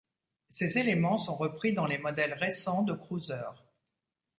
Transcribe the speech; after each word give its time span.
Ces 0.49 0.79
éléments 0.79 1.19
sont 1.19 1.35
repris 1.35 1.73
dans 1.73 1.85
les 1.85 1.99
modèles 1.99 2.33
récents 2.33 2.81
de 2.81 2.93
cruisers. 2.93 3.61